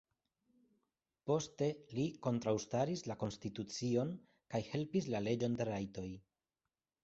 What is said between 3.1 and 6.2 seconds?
la konstitucion kaj helpis la leĝon de rajtoj.